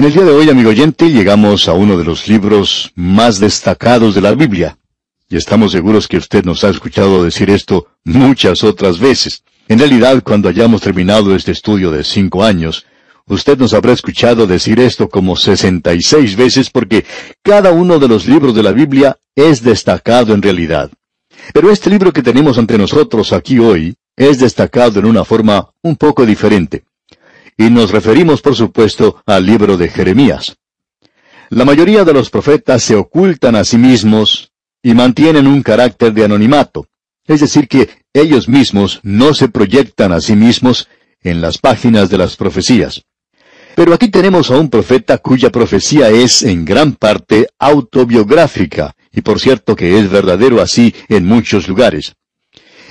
[0.00, 4.14] En el día de hoy, amigo oyente, llegamos a uno de los libros más destacados
[4.14, 4.78] de la Biblia.
[5.28, 9.44] Y estamos seguros que usted nos ha escuchado decir esto muchas otras veces.
[9.68, 12.86] En realidad, cuando hayamos terminado este estudio de cinco años,
[13.26, 17.04] usted nos habrá escuchado decir esto como sesenta y seis veces porque
[17.42, 20.90] cada uno de los libros de la Biblia es destacado en realidad.
[21.52, 25.96] Pero este libro que tenemos ante nosotros aquí hoy es destacado en una forma un
[25.96, 26.84] poco diferente
[27.60, 30.56] y nos referimos por supuesto al libro de Jeremías.
[31.50, 34.50] La mayoría de los profetas se ocultan a sí mismos
[34.82, 36.86] y mantienen un carácter de anonimato,
[37.26, 40.88] es decir, que ellos mismos no se proyectan a sí mismos
[41.20, 43.02] en las páginas de las profecías.
[43.76, 49.38] Pero aquí tenemos a un profeta cuya profecía es en gran parte autobiográfica, y por
[49.38, 52.14] cierto que es verdadero así en muchos lugares.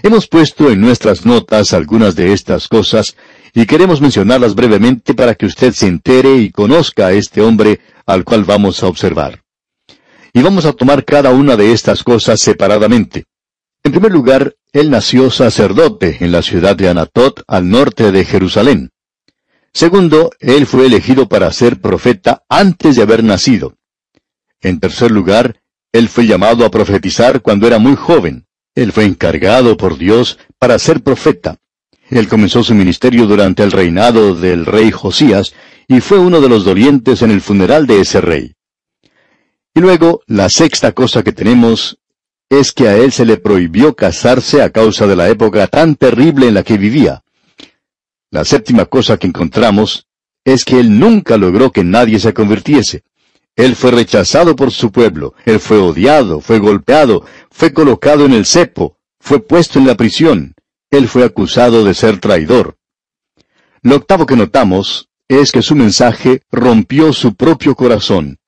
[0.03, 3.17] Hemos puesto en nuestras notas algunas de estas cosas
[3.53, 8.23] y queremos mencionarlas brevemente para que usted se entere y conozca a este hombre al
[8.23, 9.41] cual vamos a observar.
[10.33, 13.25] Y vamos a tomar cada una de estas cosas separadamente.
[13.83, 18.91] En primer lugar, él nació sacerdote en la ciudad de Anatot, al norte de Jerusalén.
[19.73, 23.75] Segundo, él fue elegido para ser profeta antes de haber nacido.
[24.61, 28.45] En tercer lugar, él fue llamado a profetizar cuando era muy joven.
[28.75, 31.57] Él fue encargado por Dios para ser profeta.
[32.09, 35.53] Él comenzó su ministerio durante el reinado del rey Josías
[35.87, 38.55] y fue uno de los dolientes en el funeral de ese rey.
[39.75, 41.99] Y luego, la sexta cosa que tenemos
[42.49, 46.47] es que a él se le prohibió casarse a causa de la época tan terrible
[46.47, 47.23] en la que vivía.
[48.31, 50.07] La séptima cosa que encontramos
[50.43, 53.03] es que él nunca logró que nadie se convirtiese.
[53.55, 58.45] Él fue rechazado por su pueblo, él fue odiado, fue golpeado, fue colocado en el
[58.45, 60.55] cepo, fue puesto en la prisión,
[60.91, 62.77] él fue acusado de ser traidor.
[63.81, 68.39] Lo octavo que notamos es que su mensaje rompió su propio corazón.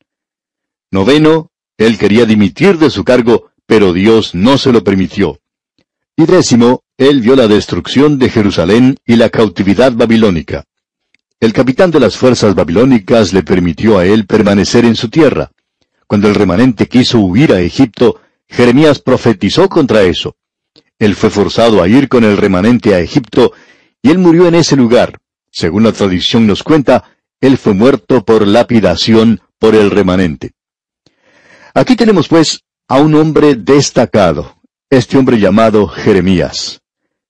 [0.89, 5.39] Noveno, él quería dimitir de su cargo, pero Dios no se lo permitió.
[6.17, 10.65] Y décimo, él vio la destrucción de Jerusalén y la cautividad babilónica.
[11.39, 15.51] El capitán de las fuerzas babilónicas le permitió a él permanecer en su tierra.
[16.07, 20.35] Cuando el remanente quiso huir a Egipto, Jeremías profetizó contra eso.
[21.01, 23.53] Él fue forzado a ir con el remanente a Egipto,
[24.03, 25.17] y él murió en ese lugar.
[25.49, 30.51] Según la tradición nos cuenta, él fue muerto por lapidación por el remanente.
[31.73, 34.57] Aquí tenemos pues a un hombre destacado,
[34.91, 36.81] este hombre llamado Jeremías.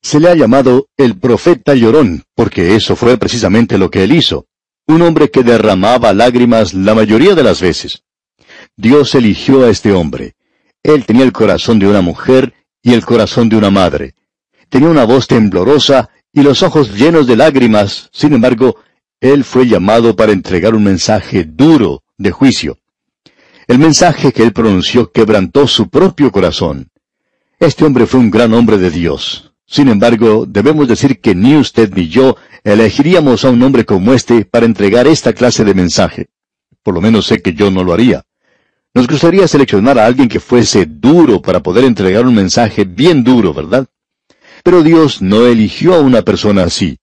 [0.02, 4.48] Se le ha llamado el profeta llorón, porque eso fue precisamente lo que él hizo.
[4.86, 8.04] Un hombre que derramaba lágrimas la mayoría de las veces.
[8.76, 10.36] Dios eligió a este hombre.
[10.84, 14.16] Él tenía el corazón de una mujer y el corazón de una madre.
[14.70, 18.78] Tenía una voz temblorosa y los ojos llenos de lágrimas, sin embargo,
[19.20, 22.78] él fue llamado para entregar un mensaje duro de juicio.
[23.68, 26.90] El mensaje que él pronunció quebrantó su propio corazón.
[27.60, 29.54] Este hombre fue un gran hombre de Dios.
[29.68, 34.44] Sin embargo, debemos decir que ni usted ni yo elegiríamos a un hombre como este
[34.46, 36.30] para entregar esta clase de mensaje.
[36.84, 38.24] Por lo menos sé que yo no lo haría.
[38.94, 43.54] Nos gustaría seleccionar a alguien que fuese duro para poder entregar un mensaje bien duro,
[43.54, 43.88] ¿verdad?
[44.64, 47.00] Pero Dios no eligió a una persona así.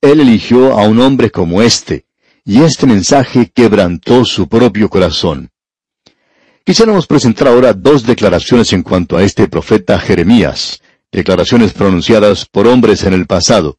[0.00, 2.06] Él eligió a un hombre como este,
[2.44, 5.50] y este mensaje quebrantó su propio corazón.
[6.64, 13.04] Quisiéramos presentar ahora dos declaraciones en cuanto a este profeta Jeremías, declaraciones pronunciadas por hombres
[13.04, 13.78] en el pasado.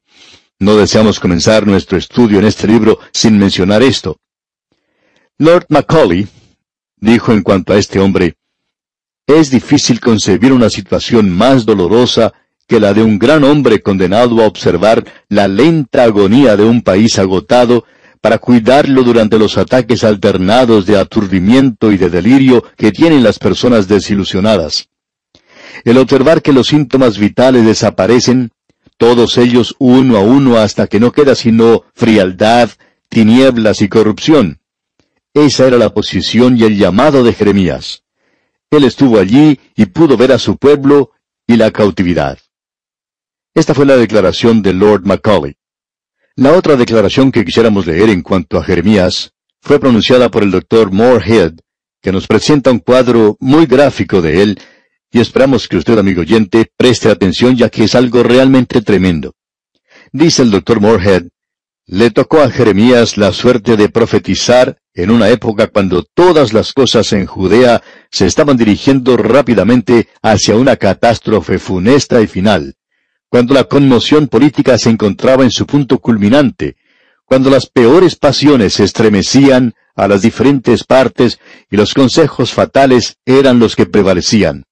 [0.59, 4.17] No deseamos comenzar nuestro estudio en este libro sin mencionar esto.
[5.37, 6.27] Lord Macaulay,
[6.99, 8.35] dijo en cuanto a este hombre,
[9.27, 12.33] es difícil concebir una situación más dolorosa
[12.67, 17.17] que la de un gran hombre condenado a observar la lenta agonía de un país
[17.19, 17.85] agotado
[18.21, 23.87] para cuidarlo durante los ataques alternados de aturdimiento y de delirio que tienen las personas
[23.87, 24.89] desilusionadas.
[25.83, 28.51] El observar que los síntomas vitales desaparecen,
[28.97, 32.69] todos ellos uno a uno hasta que no queda sino frialdad,
[33.09, 34.59] tinieblas y corrupción.
[35.33, 38.03] Esa era la posición y el llamado de Jeremías.
[38.71, 41.11] Él estuvo allí y pudo ver a su pueblo
[41.45, 42.39] y la cautividad.
[43.53, 45.55] Esta fue la declaración de Lord Macaulay.
[46.35, 50.91] La otra declaración que quisiéramos leer en cuanto a Jeremías fue pronunciada por el doctor
[50.91, 51.53] Moorhead,
[52.01, 54.59] que nos presenta un cuadro muy gráfico de él,
[55.11, 59.33] y esperamos que usted, amigo oyente, preste atención ya que es algo realmente tremendo.
[60.11, 61.27] Dice el doctor Moorhead,
[61.91, 67.11] le tocó a Jeremías la suerte de profetizar en una época cuando todas las cosas
[67.13, 67.81] en Judea
[68.11, 72.75] se estaban dirigiendo rápidamente hacia una catástrofe funesta y final,
[73.27, 76.75] cuando la conmoción política se encontraba en su punto culminante,
[77.25, 81.39] cuando las peores pasiones se estremecían a las diferentes partes
[81.71, 84.65] y los consejos fatales eran los que prevalecían.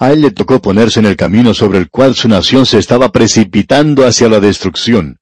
[0.00, 3.12] A él le tocó ponerse en el camino sobre el cual su nación se estaba
[3.12, 5.18] precipitando hacia la destrucción.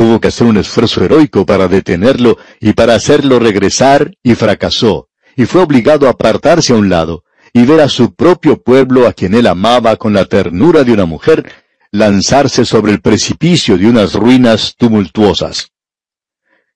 [0.00, 5.44] Tuvo que hacer un esfuerzo heroico para detenerlo y para hacerlo regresar y fracasó, y
[5.44, 9.34] fue obligado a apartarse a un lado y ver a su propio pueblo a quien
[9.34, 11.52] él amaba con la ternura de una mujer
[11.90, 15.70] lanzarse sobre el precipicio de unas ruinas tumultuosas.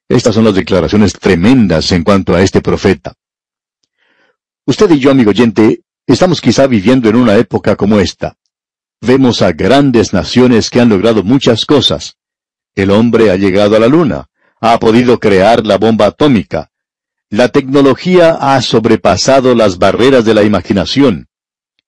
[0.06, 3.14] Estas son las declaraciones tremendas en cuanto a este profeta.
[4.66, 8.36] Usted y yo, amigo oyente, estamos quizá viviendo en una época como esta.
[9.00, 12.18] Vemos a grandes naciones que han logrado muchas cosas.
[12.74, 14.28] El hombre ha llegado a la luna,
[14.60, 16.70] ha podido crear la bomba atómica.
[17.30, 21.28] La tecnología ha sobrepasado las barreras de la imaginación.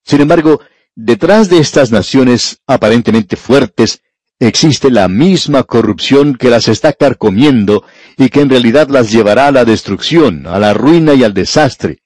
[0.04, 0.60] Sin embargo,
[0.94, 4.02] detrás de estas naciones aparentemente fuertes
[4.38, 7.84] existe la misma corrupción que las está carcomiendo
[8.16, 12.02] y que en realidad las llevará a la destrucción, a la ruina y al desastre.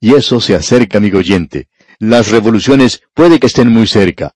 [0.00, 1.68] Y eso se acerca, amigo oyente.
[1.98, 4.34] Las revoluciones puede que estén muy cerca.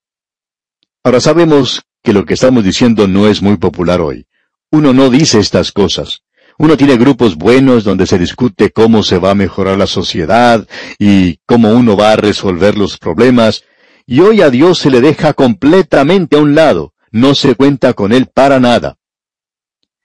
[1.04, 4.26] Ahora sabemos que lo que estamos diciendo no es muy popular hoy.
[4.70, 6.22] Uno no dice estas cosas.
[6.58, 10.66] Uno tiene grupos buenos donde se discute cómo se va a mejorar la sociedad
[10.98, 13.64] y cómo uno va a resolver los problemas,
[14.06, 18.12] y hoy a Dios se le deja completamente a un lado, no se cuenta con
[18.12, 18.98] él para nada.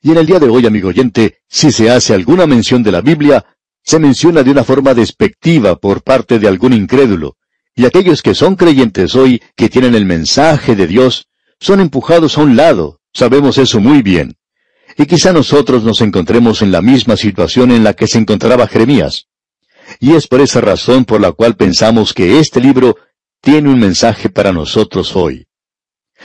[0.01, 3.01] Y en el día de hoy, amigo oyente, si se hace alguna mención de la
[3.01, 3.43] Biblia,
[3.83, 7.37] se menciona de una forma despectiva por parte de algún incrédulo,
[7.75, 11.27] y aquellos que son creyentes hoy, que tienen el mensaje de Dios,
[11.59, 14.35] son empujados a un lado, sabemos eso muy bien.
[14.97, 19.27] Y quizá nosotros nos encontremos en la misma situación en la que se encontraba Jeremías.
[19.99, 22.97] Y es por esa razón por la cual pensamos que este libro
[23.41, 25.47] tiene un mensaje para nosotros hoy.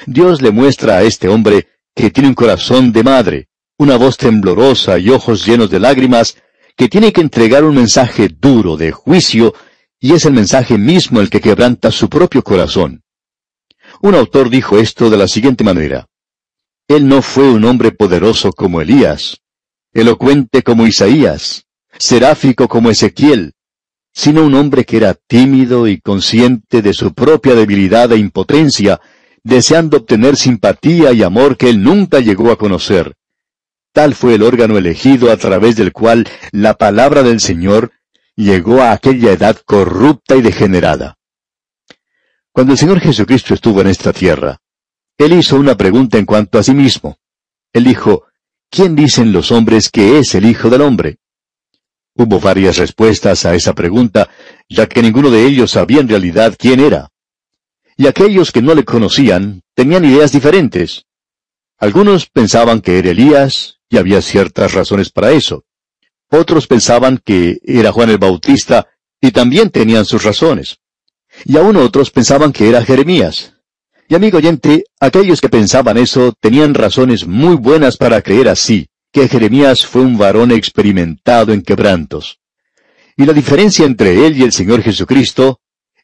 [0.07, 4.99] Dios le muestra a este hombre que tiene un corazón de madre, una voz temblorosa
[4.99, 6.37] y ojos llenos de lágrimas,
[6.77, 9.55] que tiene que entregar un mensaje duro de juicio,
[9.99, 13.03] y es el mensaje mismo el que quebranta su propio corazón.
[14.03, 16.07] Un autor dijo esto de la siguiente manera.
[16.89, 19.43] Él no fue un hombre poderoso como Elías,
[19.93, 21.67] elocuente como Isaías,
[21.99, 23.53] seráfico como Ezequiel,
[24.13, 29.03] sino un hombre que era tímido y consciente de su propia debilidad e impotencia,
[29.45, 33.15] deseando obtener simpatía y amor que él nunca llegó a conocer.
[33.93, 37.93] Tal fue el órgano elegido a través del cual la palabra del Señor
[38.35, 41.19] llegó a aquella edad corrupta y degenerada.
[42.61, 44.61] Cuando el Señor Jesucristo estuvo en esta tierra,
[45.17, 47.17] Él hizo una pregunta en cuanto a sí mismo.
[47.73, 48.25] Él dijo,
[48.69, 51.21] ¿quién dicen los hombres que es el Hijo del Hombre?
[52.15, 54.29] Hubo varias respuestas a esa pregunta,
[54.69, 57.09] ya que ninguno de ellos sabía en realidad quién era.
[57.97, 61.07] Y aquellos que no le conocían tenían ideas diferentes.
[61.79, 65.65] Algunos pensaban que era Elías, y había ciertas razones para eso.
[66.29, 68.87] Otros pensaban que era Juan el Bautista,
[69.19, 70.80] y también tenían sus razones.
[71.45, 73.55] Y aún otros pensaban que era Jeremías.
[74.09, 79.29] Y amigo oyente, aquellos que pensaban eso tenían razones muy buenas para creer así, que
[79.29, 82.39] Jeremías fue un varón experimentado en quebrantos.
[83.17, 85.61] Y la diferencia entre él y el Señor Jesucristo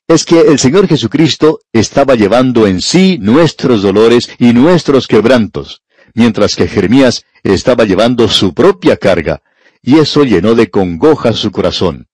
[0.08, 5.82] es que el Señor Jesucristo estaba llevando en sí nuestros dolores y nuestros quebrantos,
[6.14, 9.42] mientras que Jeremías estaba llevando su propia carga,
[9.82, 12.06] y eso llenó de congoja su corazón.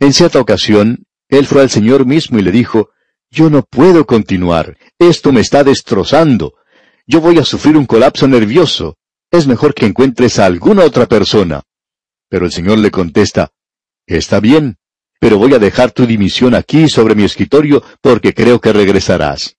[0.00, 2.90] En cierta ocasión, él fue al Señor mismo y le dijo,
[3.30, 6.54] Yo no puedo continuar, esto me está destrozando,
[7.06, 8.96] yo voy a sufrir un colapso nervioso,
[9.30, 11.62] es mejor que encuentres a alguna otra persona.
[12.28, 13.52] Pero el Señor le contesta,
[14.06, 14.76] Está bien,
[15.18, 19.56] pero voy a dejar tu dimisión aquí sobre mi escritorio porque creo que regresarás.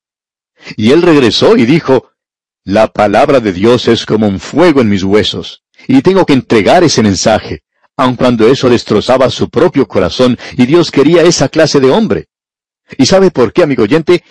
[0.77, 2.11] Y él regresó y dijo,
[2.63, 6.83] La palabra de Dios es como un fuego en mis huesos, y tengo que entregar
[6.83, 7.63] ese mensaje,
[7.97, 12.27] aun cuando eso destrozaba su propio corazón y Dios quería esa clase de hombre.
[12.97, 14.23] ¿Y sabe por qué, amigo oyente?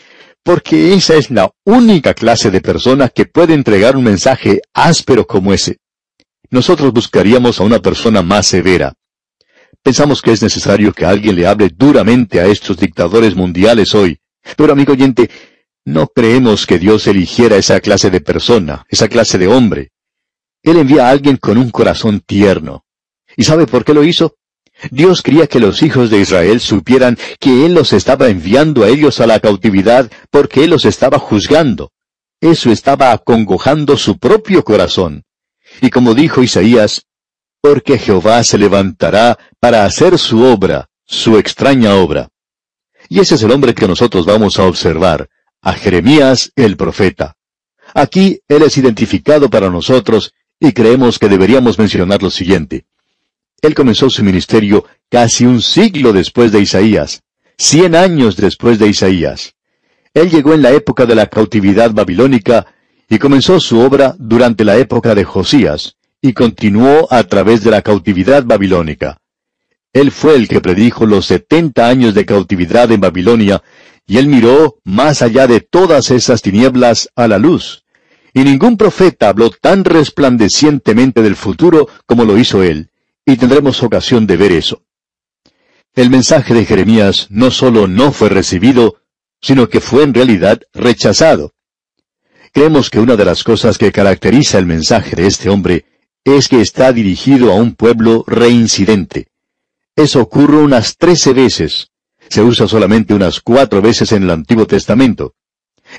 [0.44, 5.54] porque esa es la única clase de persona que puede entregar un mensaje áspero como
[5.54, 5.78] ese.
[6.50, 8.92] Nosotros buscaríamos a una persona más severa.
[9.82, 14.18] Pensamos que es necesario que alguien le hable duramente a estos dictadores mundiales hoy.
[14.56, 15.30] Pero amigo oyente,
[15.86, 19.92] no creemos que Dios eligiera esa clase de persona, esa clase de hombre.
[20.62, 22.84] Él envía a alguien con un corazón tierno.
[23.36, 24.36] ¿Y sabe por qué lo hizo?
[24.90, 29.20] Dios quería que los hijos de Israel supieran que Él los estaba enviando a ellos
[29.20, 31.92] a la cautividad porque Él los estaba juzgando.
[32.40, 35.24] Eso estaba acongojando su propio corazón.
[35.80, 37.06] Y como dijo Isaías,
[37.60, 42.28] porque Jehová se levantará para hacer su obra, su extraña obra.
[43.08, 45.28] Y ese es el hombre que nosotros vamos a observar,
[45.62, 47.36] a Jeremías el profeta.
[47.94, 52.86] Aquí él es identificado para nosotros y creemos que deberíamos mencionar lo siguiente.
[53.64, 57.22] Él comenzó su ministerio casi un siglo después de Isaías,
[57.56, 59.54] cien años después de Isaías.
[60.12, 62.66] Él llegó en la época de la cautividad babilónica
[63.08, 67.80] y comenzó su obra durante la época de Josías, y continuó a través de la
[67.80, 69.16] cautividad babilónica.
[69.94, 73.62] Él fue el que predijo los setenta años de cautividad en Babilonia,
[74.06, 77.84] y él miró más allá de todas esas tinieblas a la luz.
[78.34, 82.90] Y ningún profeta habló tan resplandecientemente del futuro como lo hizo él,
[83.26, 84.82] y tendremos ocasión de ver eso.
[85.94, 88.96] El mensaje de Jeremías no solo no fue recibido,
[89.40, 91.52] sino que fue en realidad rechazado.
[92.52, 95.86] Creemos que una de las cosas que caracteriza el mensaje de este hombre
[96.24, 99.28] es que está dirigido a un pueblo reincidente.
[99.94, 101.90] Eso ocurre unas trece veces.
[102.28, 105.34] Se usa solamente unas cuatro veces en el Antiguo Testamento.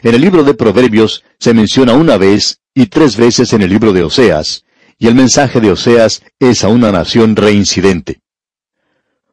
[0.02, 3.94] En el libro de Proverbios se menciona una vez y tres veces en el libro
[3.94, 4.65] de Oseas,
[4.98, 8.22] y el mensaje de Oseas es a una nación reincidente.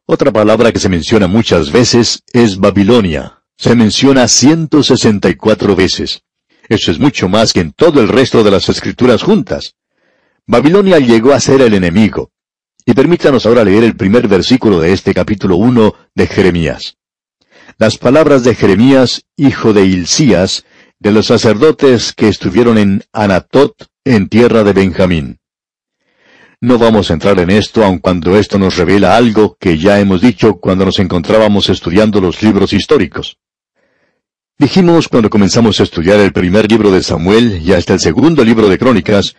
[0.05, 3.43] Otra palabra que se menciona muchas veces es Babilonia.
[3.57, 6.23] Se menciona 164 veces.
[6.67, 9.75] Eso es mucho más que en todo el resto de las escrituras juntas.
[10.45, 12.31] Babilonia llegó a ser el enemigo.
[12.85, 16.97] Y permítanos ahora leer el primer versículo de este capítulo 1 de Jeremías.
[17.77, 20.65] Las palabras de Jeremías, hijo de Hilcías,
[20.99, 25.39] de los sacerdotes que estuvieron en Anatot, en tierra de Benjamín.
[26.63, 30.21] No vamos a entrar en esto, aun cuando esto nos revela algo que ya hemos
[30.21, 33.37] dicho cuando nos encontrábamos estudiando los libros históricos.
[34.57, 38.69] Dijimos cuando comenzamos a estudiar el primer libro de Samuel y hasta el segundo libro
[38.69, 39.35] de Crónicas,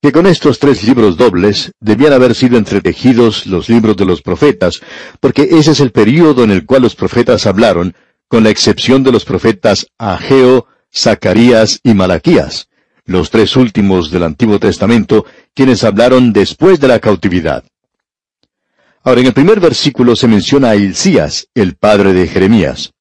[0.00, 4.80] que con estos tres libros dobles debían haber sido entretejidos los libros de los profetas,
[5.18, 7.96] porque ese es el período en el cual los profetas hablaron,
[8.28, 12.67] con la excepción de los profetas Ageo, Zacarías y Malaquías,
[13.08, 15.24] los tres últimos del Antiguo Testamento,
[15.54, 17.64] quienes hablaron después de la cautividad.
[19.02, 22.92] Ahora, en el primer versículo se menciona a Hilcías, el padre de Jeremías.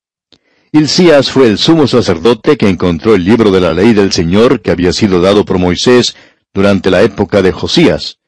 [0.71, 4.71] Hilcías fue el sumo sacerdote que encontró el libro de la ley del Señor que
[4.71, 6.15] había sido dado por Moisés
[6.53, 8.19] durante la época de Josías.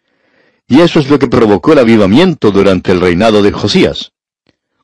[0.67, 4.11] Y eso es lo que provocó el avivamiento durante el reinado de Josías.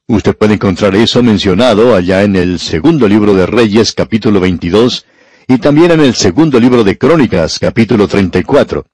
[0.08, 5.06] Usted puede encontrar eso mencionado allá en el segundo libro de Reyes capítulo 22
[5.48, 8.86] y también en el segundo libro de Crónicas capítulo 34.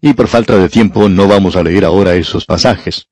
[0.00, 3.08] Y por falta de tiempo no vamos a leer ahora esos pasajes.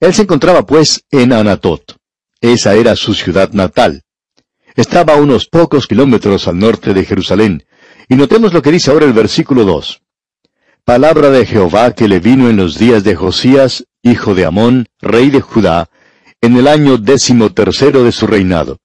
[0.00, 1.96] Él se encontraba pues en Anatot.
[2.40, 4.02] Esa era su ciudad natal.
[4.74, 7.64] Estaba a unos pocos kilómetros al norte de Jerusalén.
[8.08, 10.02] Y notemos lo que dice ahora el versículo 2
[10.88, 15.28] palabra de Jehová que le vino en los días de Josías, hijo de Amón, rey
[15.28, 15.90] de Judá,
[16.40, 18.78] en el año décimo tercero de su reinado.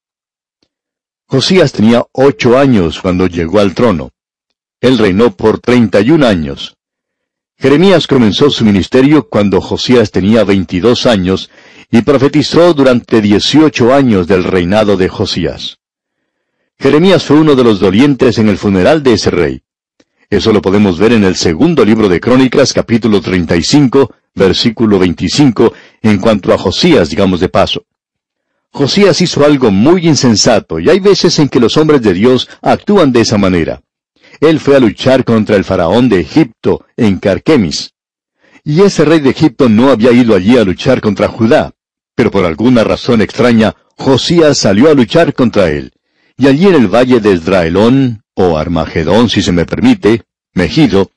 [1.33, 4.11] Josías tenía ocho años cuando llegó al trono.
[4.79, 6.77] Él reinó por treinta y un años.
[7.57, 11.49] Jeremías comenzó su ministerio cuando Josías tenía veintidós años
[11.89, 15.79] y profetizó durante dieciocho años del reinado de Josías.
[16.77, 19.63] Jeremías fue uno de los dolientes en el funeral de ese rey.
[20.29, 25.73] Eso lo podemos ver en el segundo libro de Crónicas, capítulo 35, versículo 25,
[26.03, 27.87] en cuanto a Josías, digamos de paso.
[28.73, 33.11] Josías hizo algo muy insensato, y hay veces en que los hombres de Dios actúan
[33.11, 33.83] de esa manera.
[34.41, 37.93] Él fue a luchar contra el faraón de Egipto, en Carquemis.
[38.63, 41.73] Y ese rey de Egipto no había ido allí a luchar contra Judá,
[42.15, 45.93] pero por alguna razón extraña, Josías salió a luchar contra él.
[46.35, 50.23] Y allí en el valle de Esdraelón, o Armagedón si se me permite,
[50.55, 51.11] Megido,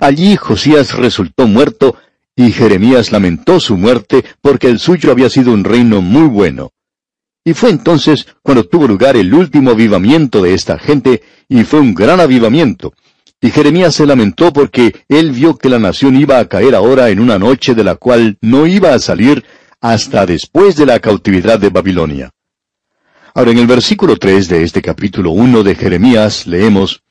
[0.00, 1.94] allí Josías resultó muerto,
[2.34, 6.70] y Jeremías lamentó su muerte porque el suyo había sido un reino muy bueno.
[7.44, 11.94] Y fue entonces cuando tuvo lugar el último avivamiento de esta gente, y fue un
[11.94, 12.92] gran avivamiento.
[13.40, 17.18] Y Jeremías se lamentó porque él vio que la nación iba a caer ahora en
[17.18, 19.44] una noche de la cual no iba a salir
[19.80, 22.30] hasta después de la cautividad de Babilonia.
[23.34, 27.02] Ahora en el versículo 3 de este capítulo 1 de Jeremías leemos,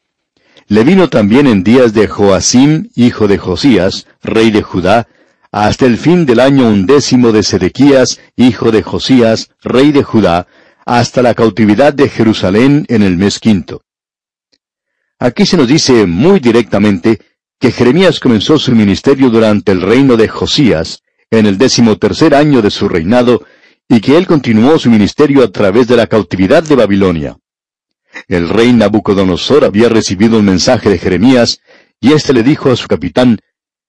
[0.68, 5.08] Le vino también en días de Joacim, hijo de Josías, rey de Judá,
[5.52, 10.48] hasta el fin del año undécimo de Sedequías, hijo de Josías, rey de Judá,
[10.86, 13.84] hasta la cautividad de Jerusalén en el mes quinto.
[15.20, 17.20] Aquí se nos dice muy directamente
[17.60, 22.62] que Jeremías comenzó su ministerio durante el reino de Josías, en el décimo tercer año
[22.62, 23.46] de su reinado,
[23.88, 27.38] y que él continuó su ministerio a través de la cautividad de Babilonia.
[28.28, 31.62] El rey Nabucodonosor había recibido un mensaje de Jeremías,
[32.00, 33.40] y éste le dijo a su capitán,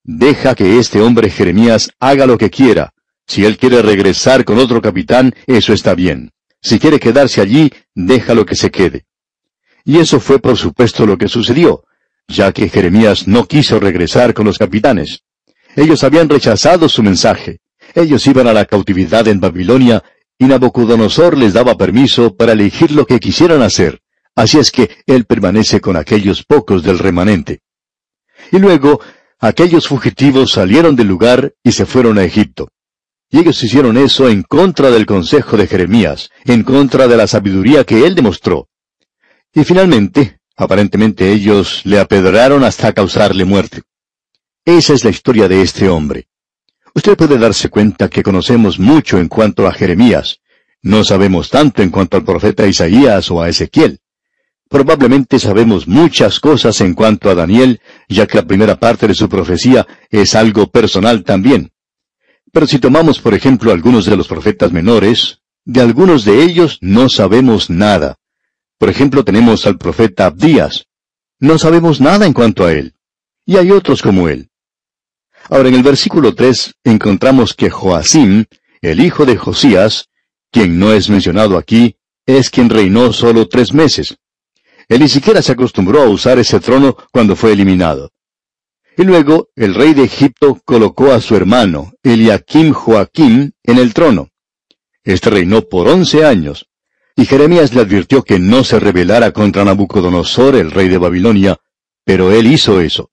[0.04, 2.92] Deja que este hombre Jeremías haga lo que quiera.
[3.26, 6.30] Si él quiere regresar con otro capitán, eso está bien.
[6.60, 9.06] Si quiere quedarse allí, déjalo que se quede.
[9.84, 11.84] Y eso fue por supuesto lo que sucedió,
[12.28, 15.22] ya que Jeremías no quiso regresar con los capitanes.
[15.76, 17.60] Ellos habían rechazado su mensaje.
[17.94, 20.02] Ellos iban a la cautividad en Babilonia
[20.38, 24.00] y Nabucodonosor les daba permiso para elegir lo que quisieran hacer.
[24.34, 27.60] Así es que él permanece con aquellos pocos del remanente.
[28.50, 29.00] Y luego,
[29.42, 32.68] aquellos fugitivos salieron del lugar y se fueron a Egipto.
[33.28, 37.84] Y ellos hicieron eso en contra del consejo de Jeremías, en contra de la sabiduría
[37.84, 38.68] que él demostró.
[39.52, 43.82] Y finalmente, aparentemente ellos le apedraron hasta causarle muerte.
[44.64, 46.28] Esa es la historia de este hombre.
[46.94, 50.38] Usted puede darse cuenta que conocemos mucho en cuanto a Jeremías.
[50.82, 53.98] No sabemos tanto en cuanto al profeta Isaías o a Ezequiel.
[54.72, 59.28] Probablemente sabemos muchas cosas en cuanto a Daniel, ya que la primera parte de su
[59.28, 61.72] profecía es algo personal también.
[62.52, 67.10] Pero si tomamos, por ejemplo, algunos de los profetas menores, de algunos de ellos no
[67.10, 68.16] sabemos nada.
[68.78, 70.86] Por ejemplo, tenemos al profeta Abdías.
[71.38, 72.94] No sabemos nada en cuanto a él.
[73.44, 74.48] Y hay otros como él.
[75.50, 78.46] Ahora, en el versículo 3 encontramos que Joacim,
[78.80, 80.08] el hijo de Josías,
[80.50, 84.16] quien no es mencionado aquí, es quien reinó solo tres meses.
[84.92, 88.10] Él ni siquiera se acostumbró a usar ese trono cuando fue eliminado.
[88.94, 94.28] Y luego el rey de Egipto colocó a su hermano, Eliakim Joaquim, en el trono.
[95.02, 96.66] Este reinó por once años,
[97.16, 101.56] y Jeremías le advirtió que no se rebelara contra Nabucodonosor, el rey de Babilonia,
[102.04, 103.10] pero él hizo eso.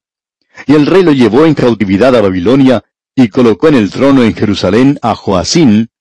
[0.68, 2.84] Y el rey lo llevó en cautividad a Babilonia,
[3.16, 5.92] y colocó en el trono en Jerusalén a Joacín,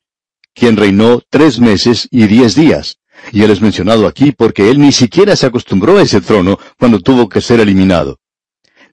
[0.55, 2.98] quien reinó tres meses y diez días.
[3.33, 7.01] Y él es mencionado aquí porque él ni siquiera se acostumbró a ese trono cuando
[7.01, 8.19] tuvo que ser eliminado.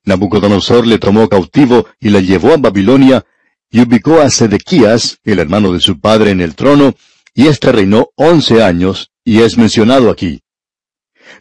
[0.04, 3.26] Nabucodonosor le tomó cautivo y le llevó a Babilonia,
[3.72, 6.94] y ubicó a Sedequías, el hermano de su padre, en el trono,
[7.34, 10.42] y éste reinó once años, y es mencionado aquí.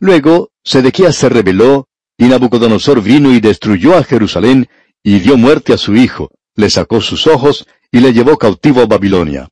[0.01, 4.69] Luego, Sedequías se rebeló, y Nabucodonosor vino y destruyó a Jerusalén,
[5.03, 8.87] y dio muerte a su hijo, le sacó sus ojos, y le llevó cautivo a
[8.87, 9.49] Babilonia.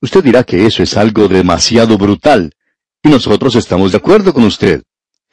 [0.00, 2.52] Usted dirá que eso es algo demasiado brutal,
[3.02, 4.82] y nosotros estamos de acuerdo con usted.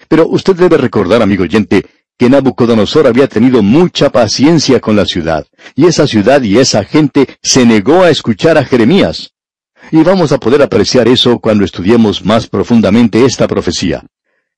[0.08, 1.86] Pero usted debe recordar, amigo oyente,
[2.18, 5.46] que Nabucodonosor había tenido mucha paciencia con la ciudad,
[5.76, 9.32] y esa ciudad y esa gente se negó a escuchar a Jeremías.
[9.92, 14.06] Y vamos a poder apreciar eso cuando estudiemos más profundamente esta profecía.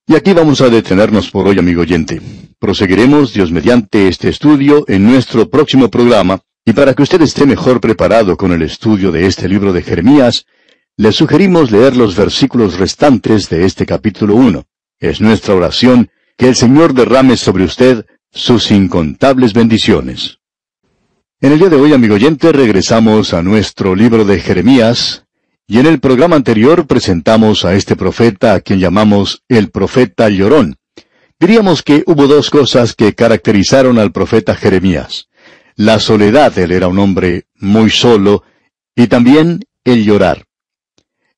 [0.07, 2.21] Y aquí vamos a detenernos por hoy, amigo oyente.
[2.59, 7.80] Proseguiremos, Dios mediante, este estudio en nuestro próximo programa, y para que usted esté mejor
[7.80, 10.47] preparado con el estudio de este libro de Jeremías,
[10.97, 14.65] le sugerimos leer los versículos restantes de este capítulo 1.
[14.99, 20.39] Es nuestra oración que el Señor derrame sobre usted sus incontables bendiciones.
[21.39, 25.25] En el día de hoy, amigo oyente, regresamos a nuestro libro de Jeremías,
[25.67, 30.78] y en el programa anterior presentamos a este profeta a quien llamamos el profeta llorón.
[31.39, 35.28] Diríamos que hubo dos cosas que caracterizaron al profeta Jeremías
[35.75, 38.43] la soledad, él era un hombre muy solo,
[38.95, 40.45] y también el llorar.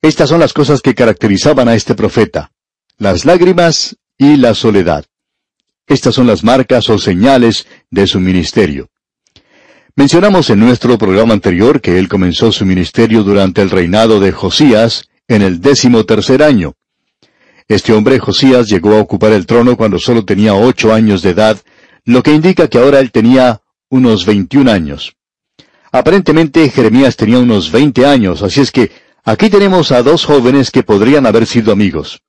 [0.02, 2.52] Estas son las cosas que caracterizaban a este profeta,
[2.98, 5.06] las lágrimas y la soledad.
[5.88, 8.90] Estas son las marcas o señales de su ministerio.
[9.96, 15.10] Mencionamos en nuestro programa anterior que él comenzó su ministerio durante el reinado de Josías
[15.28, 16.76] en el décimo tercer año.
[17.68, 21.60] Este hombre Josías llegó a ocupar el trono cuando solo tenía ocho años de edad,
[22.06, 25.16] lo que indica que ahora él tenía unos 21 años.
[25.92, 28.92] Aparentemente Jeremías tenía unos 20 años, así es que
[29.24, 32.22] aquí tenemos a dos jóvenes que podrían haber sido amigos.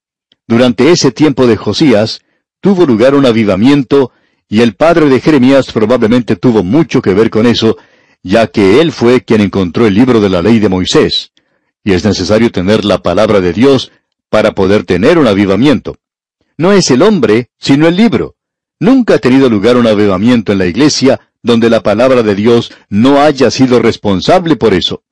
[0.47, 2.23] Durante ese tiempo de Josías,
[2.61, 4.13] tuvo lugar un avivamiento,
[4.49, 7.77] y el padre de Jeremías probablemente tuvo mucho que ver con eso,
[8.23, 11.33] ya que él fue quien encontró el libro de la ley de Moisés.
[11.85, 13.93] Y es necesario tener la palabra de Dios
[14.31, 15.97] para poder tener un avivamiento.
[16.57, 18.37] No es el hombre, sino el libro.
[18.81, 23.21] Nunca ha tenido lugar un avivamiento en la iglesia donde la palabra de Dios no
[23.21, 25.03] haya sido responsable por eso.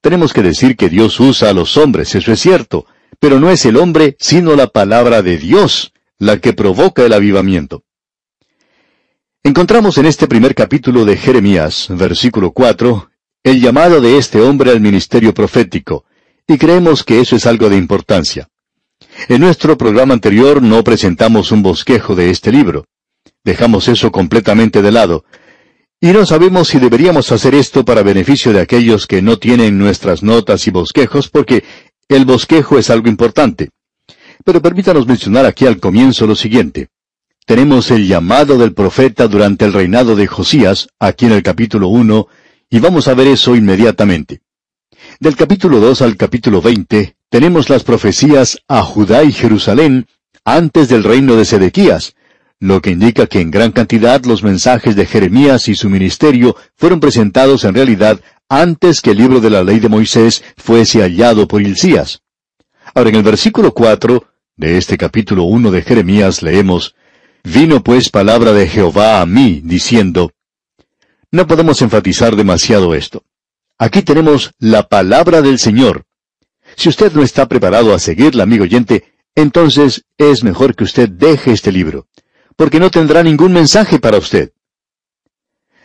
[0.00, 2.86] Tenemos que decir que Dios usa a los hombres, eso es cierto,
[3.18, 7.84] pero no es el hombre, sino la palabra de Dios, la que provoca el avivamiento.
[9.42, 13.10] Encontramos en este primer capítulo de Jeremías, versículo 4,
[13.42, 16.04] el llamado de este hombre al ministerio profético,
[16.46, 18.48] y creemos que eso es algo de importancia.
[19.28, 22.86] En nuestro programa anterior no presentamos un bosquejo de este libro.
[23.44, 25.24] Dejamos eso completamente de lado.
[26.00, 30.22] Y no sabemos si deberíamos hacer esto para beneficio de aquellos que no tienen nuestras
[30.22, 31.64] notas y bosquejos, porque
[32.08, 33.70] el bosquejo es algo importante.
[34.44, 36.88] Pero permítanos mencionar aquí al comienzo lo siguiente.
[37.46, 42.26] Tenemos el llamado del profeta durante el reinado de Josías, aquí en el capítulo 1,
[42.70, 44.40] y vamos a ver eso inmediatamente.
[45.18, 50.06] Del capítulo 2 al capítulo 20, tenemos las profecías a Judá y Jerusalén
[50.44, 52.14] antes del reino de Sedequías,
[52.60, 57.00] lo que indica que en gran cantidad los mensajes de Jeremías y su ministerio fueron
[57.00, 58.20] presentados en realidad
[58.50, 62.22] antes que el libro de la ley de Moisés fuese hallado por Hilcías.
[62.94, 64.24] Ahora en el versículo 4
[64.56, 66.94] de este capítulo 1 de Jeremías leemos,
[67.42, 70.32] Vino pues palabra de Jehová a mí, diciendo,
[71.30, 73.24] No podemos enfatizar demasiado esto.
[73.78, 76.04] Aquí tenemos la palabra del Señor.
[76.76, 81.52] Si usted no está preparado a seguirla, amigo oyente, entonces es mejor que usted deje
[81.52, 82.06] este libro,
[82.56, 84.52] porque no tendrá ningún mensaje para usted.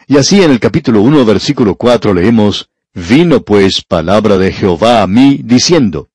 [0.08, 5.08] Y así en el capítulo 1, versículo 4 leemos, Vino pues palabra de Jehová a
[5.08, 6.08] mí, diciendo,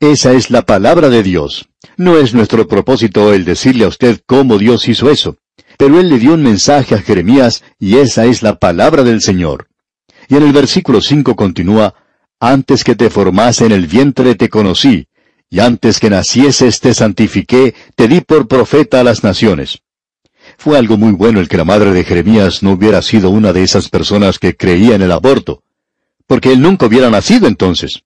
[0.00, 1.68] Esa es la palabra de Dios.
[1.98, 5.36] No es nuestro propósito el decirle a usted cómo Dios hizo eso,
[5.76, 9.68] pero él le dio un mensaje a Jeremías y esa es la palabra del Señor.
[10.28, 11.94] Y en el versículo 5 continúa,
[12.40, 15.08] Antes que te formase en el vientre te conocí,
[15.48, 19.82] y antes que nacieses te santifiqué, te di por profeta a las naciones.
[20.58, 23.62] Fue algo muy bueno el que la madre de Jeremías no hubiera sido una de
[23.62, 25.62] esas personas que creía en el aborto,
[26.26, 28.02] porque él nunca hubiera nacido entonces.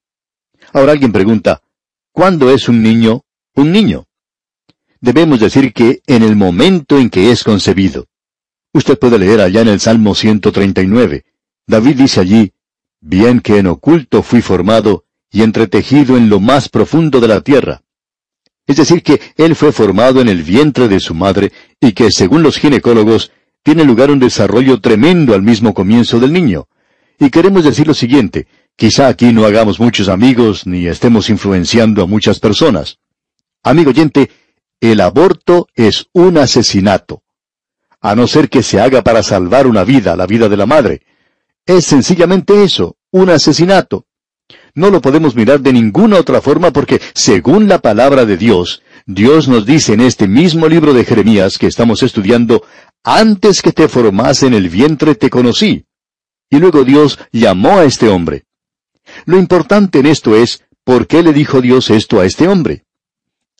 [0.72, 1.62] Ahora alguien pregunta,
[2.12, 3.24] ¿cuándo es un niño
[3.55, 4.07] un niño?
[5.00, 8.07] Debemos decir que en el momento en que es concebido.
[8.72, 11.24] Usted puede leer allá en el Salmo 139.
[11.66, 12.53] David dice allí,
[13.00, 17.83] Bien que en oculto fui formado y entretejido en lo más profundo de la tierra.
[18.66, 22.43] Es decir, que él fue formado en el vientre de su madre y que, según
[22.43, 26.69] los ginecólogos, tiene lugar un desarrollo tremendo al mismo comienzo del niño.
[27.19, 32.07] Y queremos decir lo siguiente, quizá aquí no hagamos muchos amigos ni estemos influenciando a
[32.07, 32.99] muchas personas.
[33.62, 34.31] Amigo oyente,
[34.81, 37.23] el aborto es un asesinato.
[38.01, 41.03] A no ser que se haga para salvar una vida, la vida de la madre.
[41.66, 44.07] Es sencillamente eso, un asesinato.
[44.74, 49.48] No lo podemos mirar de ninguna otra forma porque, según la palabra de Dios, Dios
[49.48, 52.64] nos dice en este mismo libro de Jeremías que estamos estudiando,
[53.02, 55.85] antes que te formase en el vientre te conocí.
[56.48, 58.44] Y luego Dios llamó a este hombre.
[59.24, 62.85] Lo importante en esto es, ¿por qué le dijo Dios esto a este hombre?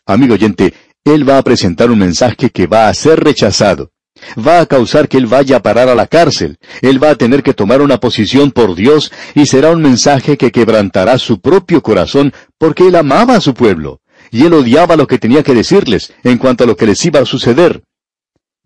[0.07, 3.90] Amigo oyente, Él va a presentar un mensaje que va a ser rechazado
[4.37, 7.43] va a causar que él vaya a parar a la cárcel, él va a tener
[7.43, 12.33] que tomar una posición por Dios y será un mensaje que quebrantará su propio corazón
[12.59, 16.39] porque él amaba a su pueblo y él odiaba lo que tenía que decirles en
[16.39, 17.83] cuanto a lo que les iba a suceder.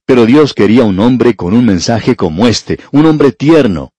[0.07, 3.93] Pero Dios quería un hombre con un mensaje como este, un hombre tierno.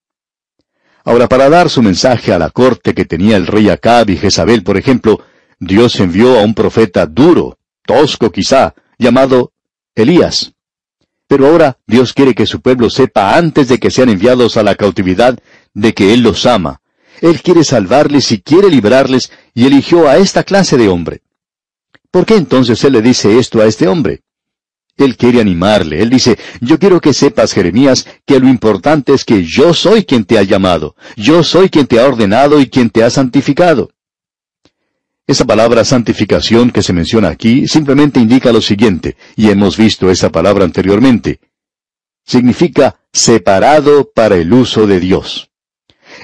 [1.04, 4.64] Ahora, para dar su mensaje a la corte que tenía el rey Acab y Jezabel,
[4.64, 5.22] por ejemplo,
[5.60, 9.52] Dios envió a un profeta duro, tosco quizá, llamado
[9.94, 10.55] Elías.
[11.28, 14.76] Pero ahora Dios quiere que su pueblo sepa antes de que sean enviados a la
[14.76, 15.38] cautividad
[15.74, 16.82] de que Él los ama.
[17.22, 21.22] Él quiere salvarles y quiere librarles y eligió a esta clase de hombre.
[22.12, 24.22] ¿Por qué entonces Él le dice esto a este hombre?
[24.98, 26.02] Él quiere animarle.
[26.02, 30.24] Él dice, yo quiero que sepas, Jeremías, que lo importante es que yo soy quien
[30.24, 33.92] te ha llamado, yo soy quien te ha ordenado y quien te ha santificado.
[35.28, 40.32] Esa palabra santificación que se menciona aquí simplemente indica lo siguiente, y hemos visto esa
[40.32, 41.40] palabra anteriormente.
[42.24, 45.50] Significa separado para el uso de Dios.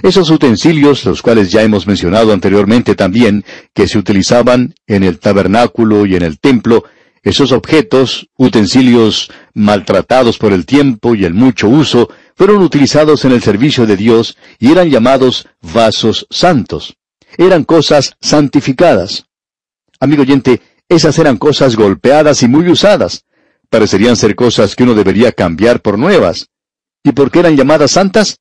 [0.04, 6.06] Esos utensilios, los cuales ya hemos mencionado anteriormente también, que se utilizaban en el tabernáculo
[6.06, 6.84] y en el templo,
[7.24, 13.42] esos objetos, utensilios maltratados por el tiempo y el mucho uso, fueron utilizados en el
[13.42, 16.98] servicio de Dios y eran llamados vasos santos
[17.38, 19.26] eran cosas santificadas.
[20.00, 23.26] Amigo oyente, esas eran cosas golpeadas y muy usadas.
[23.70, 26.50] Parecerían ser cosas que uno debería cambiar por nuevas.
[27.04, 28.38] ¿Y por qué eran llamadas santas?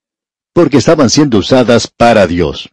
[0.52, 2.70] Porque estaban siendo usadas para Dios.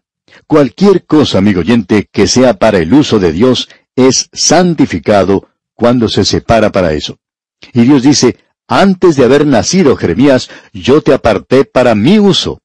[0.47, 6.25] Cualquier cosa, amigo oyente, que sea para el uso de Dios es santificado cuando se
[6.25, 7.17] separa para eso.
[7.73, 12.59] Y Dios dice, antes de haber nacido Jeremías, yo te aparté para mi uso.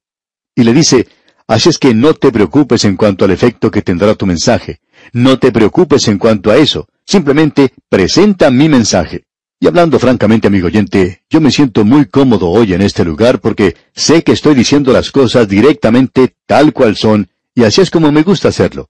[0.54, 1.08] Y le dice,
[1.46, 4.80] Así es que no te preocupes en cuanto al efecto que tendrá tu mensaje.
[5.12, 6.88] No te preocupes en cuanto a eso.
[7.04, 9.24] Simplemente presenta mi mensaje.
[9.60, 13.76] Y hablando francamente, amigo oyente, yo me siento muy cómodo hoy en este lugar porque
[13.94, 18.22] sé que estoy diciendo las cosas directamente tal cual son, y así es como me
[18.22, 18.88] gusta hacerlo.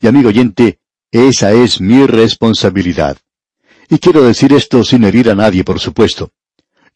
[0.00, 0.78] Y amigo oyente,
[1.10, 3.18] esa es mi responsabilidad.
[3.88, 6.30] Y quiero decir esto sin herir a nadie, por supuesto.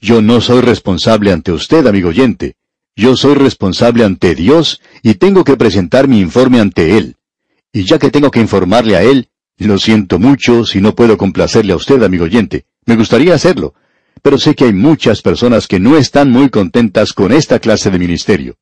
[0.01, 2.57] Yo no soy responsable ante usted, amigo oyente.
[2.99, 7.17] Yo soy responsable ante Dios y tengo que presentar mi informe ante Él.
[7.71, 9.29] Y ya que tengo que informarle a Él,
[9.59, 12.65] lo siento mucho si no puedo complacerle a usted, amigo oyente.
[12.87, 13.75] Me gustaría hacerlo,
[14.23, 17.99] pero sé que hay muchas personas que no están muy contentas con esta clase de
[17.99, 18.57] ministerio.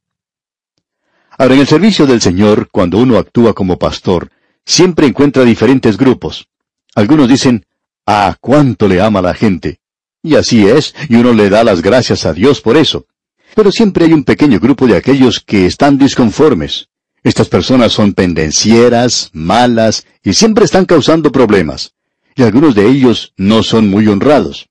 [1.38, 4.30] Ahora, en el servicio del Señor, cuando uno actúa como pastor,
[4.66, 6.48] siempre encuentra diferentes grupos.
[6.96, 7.66] Algunos dicen,
[8.04, 9.78] ah, cuánto le ama la gente.
[10.22, 13.06] Y así es, y uno le da las gracias a Dios por eso.
[13.54, 16.88] Pero siempre hay un pequeño grupo de aquellos que están disconformes.
[17.22, 21.94] Estas personas son pendencieras, malas, y siempre están causando problemas.
[22.36, 24.68] Y algunos de ellos no son muy honrados.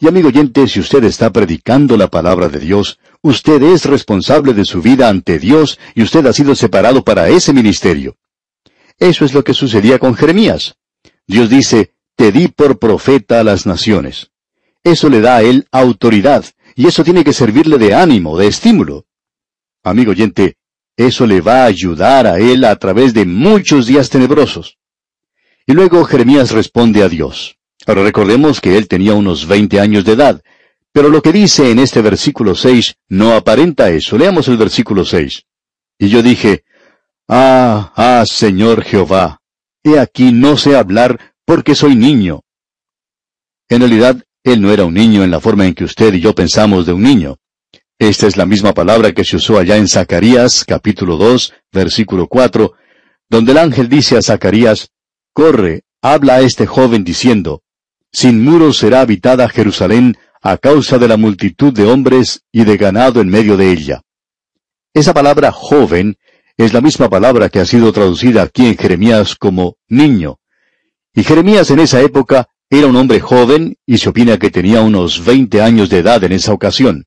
[0.00, 4.64] Y amigo oyente, si usted está predicando la palabra de Dios, usted es responsable de
[4.64, 8.16] su vida ante Dios y usted ha sido separado para ese ministerio.
[8.98, 10.76] Eso es lo que sucedía con Jeremías.
[11.26, 14.30] Dios dice, te di por profeta a las naciones.
[14.84, 16.44] Eso le da a él autoridad,
[16.78, 19.04] y eso tiene que servirle de ánimo, de estímulo.
[19.82, 20.58] Amigo oyente,
[20.96, 24.78] eso le va a ayudar a él a través de muchos días tenebrosos.
[25.66, 27.58] Y luego Jeremías responde a Dios.
[27.84, 30.40] Ahora recordemos que él tenía unos 20 años de edad,
[30.92, 34.16] pero lo que dice en este versículo 6 no aparenta eso.
[34.16, 35.46] Leamos el versículo 6.
[35.98, 36.62] Y yo dije,
[37.26, 39.40] Ah, ah, Señor Jehová,
[39.82, 42.42] he aquí no sé hablar porque soy niño.
[43.68, 46.34] En realidad, él no era un niño en la forma en que usted y yo
[46.34, 47.36] pensamos de un niño.
[47.98, 52.72] Esta es la misma palabra que se usó allá en Zacarías, capítulo 2, versículo 4,
[53.28, 54.90] donde el ángel dice a Zacarías,
[55.32, 57.62] Corre, habla a este joven diciendo,
[58.12, 63.20] Sin muros será habitada Jerusalén a causa de la multitud de hombres y de ganado
[63.20, 64.02] en medio de ella.
[64.94, 66.16] Esa palabra joven
[66.56, 70.38] es la misma palabra que ha sido traducida aquí en Jeremías como niño.
[71.14, 75.24] Y Jeremías en esa época era un hombre joven y se opina que tenía unos
[75.24, 77.06] 20 años de edad en esa ocasión.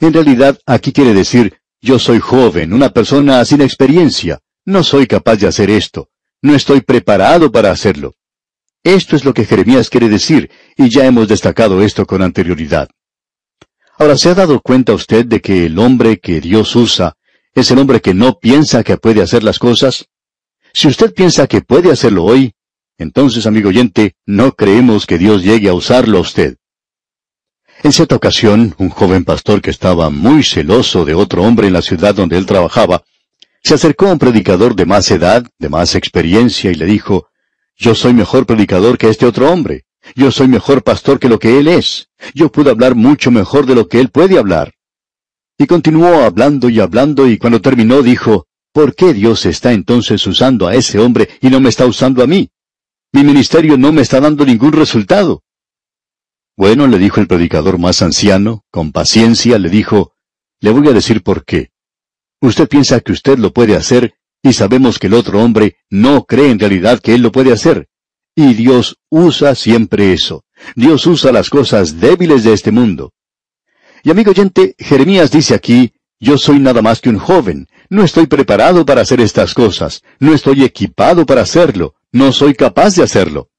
[0.00, 5.36] En realidad, aquí quiere decir, yo soy joven, una persona sin experiencia, no soy capaz
[5.36, 6.08] de hacer esto,
[6.42, 8.14] no estoy preparado para hacerlo.
[8.82, 12.88] Esto es lo que Jeremías quiere decir, y ya hemos destacado esto con anterioridad.
[13.96, 17.16] Ahora, ¿se ha dado cuenta usted de que el hombre que Dios usa
[17.54, 20.08] es el hombre que no piensa que puede hacer las cosas?
[20.74, 22.54] Si usted piensa que puede hacerlo hoy,
[22.98, 26.56] entonces, amigo oyente, no creemos que Dios llegue a usarlo a usted.
[27.82, 31.82] En cierta ocasión, un joven pastor que estaba muy celoso de otro hombre en la
[31.82, 33.02] ciudad donde él trabajaba,
[33.62, 37.28] se acercó a un predicador de más edad, de más experiencia, y le dijo,
[37.76, 39.84] Yo soy mejor predicador que este otro hombre.
[40.14, 42.08] Yo soy mejor pastor que lo que él es.
[42.34, 44.74] Yo puedo hablar mucho mejor de lo que él puede hablar.
[45.58, 50.66] Y continuó hablando y hablando, y cuando terminó dijo, ¿Por qué Dios está entonces usando
[50.66, 52.50] a ese hombre y no me está usando a mí?
[53.14, 55.44] Mi ministerio no me está dando ningún resultado.
[56.56, 60.14] Bueno, le dijo el predicador más anciano, con paciencia, le dijo,
[60.58, 61.70] le voy a decir por qué.
[62.40, 66.50] Usted piensa que usted lo puede hacer, y sabemos que el otro hombre no cree
[66.50, 67.86] en realidad que él lo puede hacer.
[68.34, 70.44] Y Dios usa siempre eso.
[70.74, 73.12] Dios usa las cosas débiles de este mundo.
[74.02, 78.26] Y amigo oyente, Jeremías dice aquí, yo soy nada más que un joven, no estoy
[78.26, 83.50] preparado para hacer estas cosas, no estoy equipado para hacerlo, no soy capaz de hacerlo.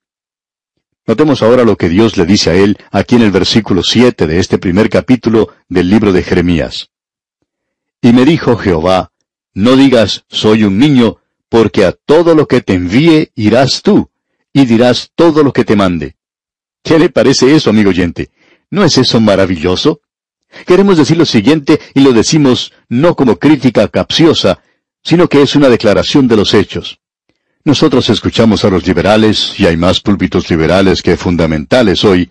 [1.05, 4.39] Notemos ahora lo que Dios le dice a él aquí en el versículo 7 de
[4.39, 6.89] este primer capítulo del libro de Jeremías.
[8.01, 9.11] Y me dijo Jehová,
[9.53, 11.17] no digas soy un niño,
[11.49, 14.09] porque a todo lo que te envíe irás tú,
[14.53, 16.15] y dirás todo lo que te mande.
[16.81, 18.31] ¿Qué le parece eso, amigo oyente?
[18.69, 19.99] ¿No es eso maravilloso?
[20.65, 24.61] Queremos decir lo siguiente y lo decimos no como crítica capciosa,
[25.03, 27.01] sino que es una declaración de los hechos.
[27.65, 32.29] Nosotros escuchamos a los liberales, y hay más púlpitos liberales que fundamentales hoy,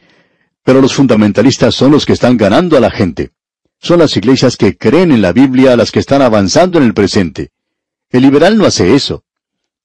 [0.63, 3.33] pero los fundamentalistas son los que están ganando a la gente.
[3.81, 7.51] Son las iglesias que creen en la Biblia las que están avanzando en el presente.
[8.11, 9.25] El liberal no hace eso.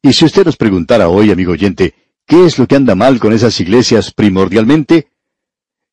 [0.03, 1.95] Y si usted nos preguntara hoy, amigo oyente,
[2.27, 5.07] ¿qué es lo que anda mal con esas iglesias primordialmente?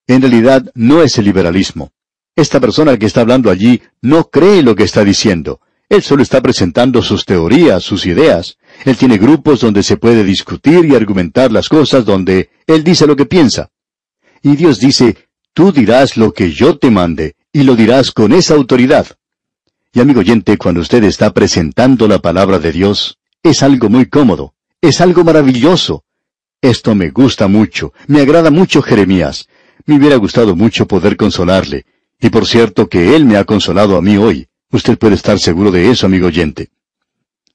[0.07, 1.93] En realidad no es el liberalismo.
[2.37, 5.63] Esta persona que está hablando allí no cree lo que está diciendo.
[5.89, 8.57] Él solo está presentando sus teorías, sus ideas.
[8.85, 13.15] Él tiene grupos donde se puede discutir y argumentar las cosas donde Él dice lo
[13.15, 13.71] que piensa.
[14.43, 15.17] Y Dios dice,
[15.53, 19.07] tú dirás lo que yo te mande, y lo dirás con esa autoridad.
[19.93, 24.55] Y amigo oyente, cuando usted está presentando la palabra de Dios, es algo muy cómodo,
[24.81, 26.05] es algo maravilloso.
[26.61, 29.49] Esto me gusta mucho, me agrada mucho Jeremías.
[29.85, 31.87] Me hubiera gustado mucho poder consolarle.
[32.21, 34.49] Y por cierto que Él me ha consolado a mí hoy.
[34.71, 36.71] Usted puede estar seguro de eso, amigo oyente.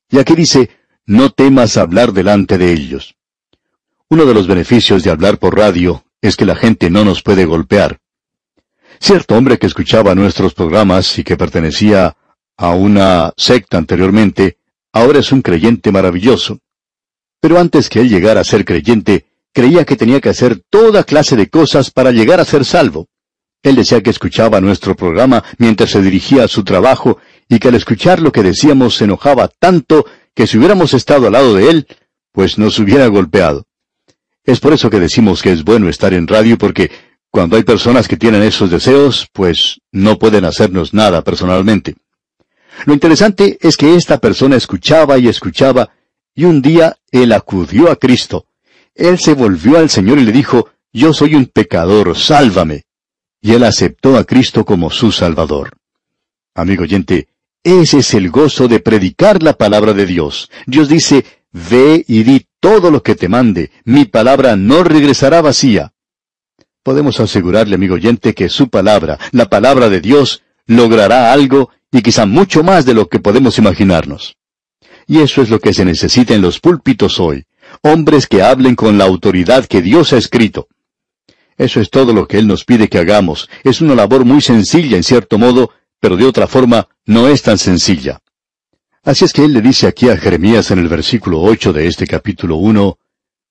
[0.09, 0.69] Y aquí dice,
[1.05, 3.15] no temas hablar delante de ellos.
[4.09, 7.45] Uno de los beneficios de hablar por radio es que la gente no nos puede
[7.45, 7.99] golpear.
[8.99, 12.15] Cierto hombre que escuchaba nuestros programas y que pertenecía
[12.57, 14.57] a una secta anteriormente,
[14.91, 16.59] ahora es un creyente maravilloso.
[17.39, 21.35] Pero antes que él llegara a ser creyente, creía que tenía que hacer toda clase
[21.35, 23.07] de cosas para llegar a ser salvo.
[23.63, 27.75] Él decía que escuchaba nuestro programa mientras se dirigía a su trabajo y que al
[27.75, 31.87] escuchar lo que decíamos se enojaba tanto que si hubiéramos estado al lado de él,
[32.31, 33.65] pues nos hubiera golpeado.
[34.43, 36.89] Es por eso que decimos que es bueno estar en radio porque
[37.33, 41.95] Cuando hay personas que tienen esos deseos, pues no pueden hacernos nada personalmente.
[42.85, 45.91] Lo interesante es que esta persona escuchaba y escuchaba,
[46.35, 48.47] y un día él acudió a Cristo.
[48.95, 52.83] Él se volvió al Señor y le dijo, Yo soy un pecador, sálvame.
[53.41, 55.71] Y él aceptó a Cristo como su Salvador.
[56.53, 57.27] Amigo oyente,
[57.63, 60.49] ese es el gozo de predicar la palabra de Dios.
[60.65, 65.93] Dios dice, Ve y di todo lo que te mande, mi palabra no regresará vacía.
[66.83, 72.25] Podemos asegurarle, amigo oyente, que su palabra, la palabra de Dios, logrará algo y quizá
[72.25, 74.37] mucho más de lo que podemos imaginarnos.
[75.07, 77.45] Y eso es lo que se necesita en los púlpitos hoy,
[77.81, 80.67] hombres que hablen con la autoridad que Dios ha escrito.
[81.61, 83.47] Eso es todo lo que Él nos pide que hagamos.
[83.63, 85.69] Es una labor muy sencilla en cierto modo,
[85.99, 88.19] pero de otra forma no es tan sencilla.
[89.03, 92.07] Así es que Él le dice aquí a Jeremías en el versículo 8 de este
[92.07, 92.97] capítulo 1,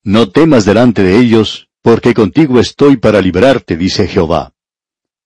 [0.02, 4.54] No temas delante de ellos, porque contigo estoy para librarte, dice Jehová.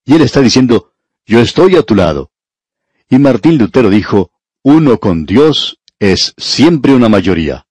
[0.05, 0.93] Y Él está diciendo,
[1.25, 2.33] Yo estoy a tu lado.
[3.09, 4.31] Y Martín Lutero dijo,
[4.63, 7.67] uno con Dios es siempre una mayoría.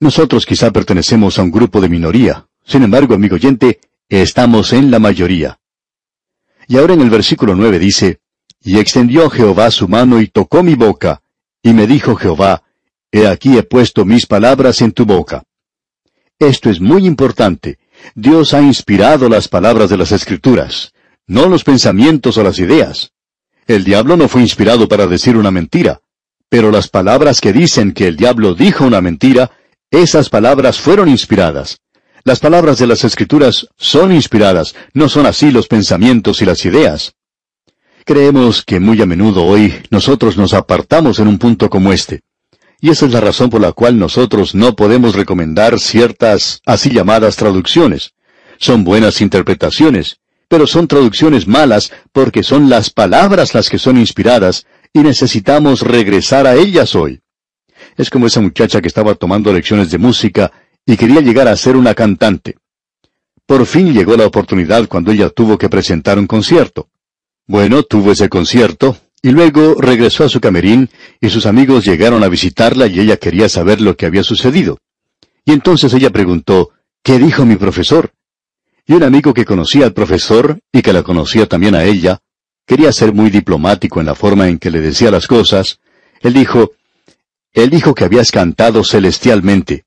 [0.00, 2.48] Nosotros quizá pertenecemos a un grupo de minoría.
[2.64, 3.78] Sin embargo, amigo oyente,
[4.18, 5.58] estamos en la mayoría.
[6.66, 8.18] Y ahora en el versículo nueve dice,
[8.62, 11.22] Y extendió Jehová su mano y tocó mi boca,
[11.62, 12.62] y me dijo Jehová,
[13.12, 15.44] He aquí he puesto mis palabras en tu boca.
[16.38, 17.78] Esto es muy importante.
[18.14, 20.92] Dios ha inspirado las palabras de las Escrituras,
[21.26, 23.12] no los pensamientos o las ideas.
[23.66, 26.00] El diablo no fue inspirado para decir una mentira,
[26.48, 29.50] pero las palabras que dicen que el diablo dijo una mentira,
[29.90, 31.80] esas palabras fueron inspiradas.
[32.22, 37.14] Las palabras de las Escrituras son inspiradas, no son así los pensamientos y las ideas.
[38.04, 42.20] Creemos que muy a menudo hoy nosotros nos apartamos en un punto como este.
[42.78, 47.36] Y esa es la razón por la cual nosotros no podemos recomendar ciertas así llamadas
[47.36, 48.12] traducciones.
[48.58, 54.66] Son buenas interpretaciones, pero son traducciones malas porque son las palabras las que son inspiradas
[54.92, 57.20] y necesitamos regresar a ellas hoy.
[57.96, 60.52] Es como esa muchacha que estaba tomando lecciones de música
[60.90, 62.56] y quería llegar a ser una cantante.
[63.46, 66.88] Por fin llegó la oportunidad cuando ella tuvo que presentar un concierto.
[67.46, 72.28] Bueno, tuvo ese concierto, y luego regresó a su camerín, y sus amigos llegaron a
[72.28, 74.78] visitarla y ella quería saber lo que había sucedido.
[75.44, 76.70] Y entonces ella preguntó,
[77.04, 78.10] ¿qué dijo mi profesor?
[78.84, 82.18] Y un amigo que conocía al profesor y que la conocía también a ella,
[82.66, 85.78] quería ser muy diplomático en la forma en que le decía las cosas,
[86.20, 86.72] él dijo,
[87.52, 89.84] él dijo que habías cantado celestialmente.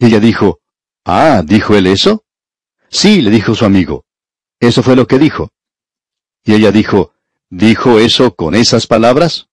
[0.00, 0.60] Y ella dijo,
[1.04, 2.24] Ah, ¿dijo él eso?
[2.88, 4.04] Sí, le dijo su amigo.
[4.58, 5.50] Eso fue lo que dijo.
[6.44, 7.12] Y ella dijo,
[7.48, 9.48] ¿dijo eso con esas palabras?